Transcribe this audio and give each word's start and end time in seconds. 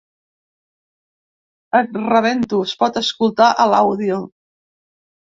“Et 1.79 1.99
rebento”, 2.05 2.61
es 2.69 2.73
pot 2.85 2.97
escoltar 3.03 3.51
a 3.65 3.69
l’àudio. 3.75 4.19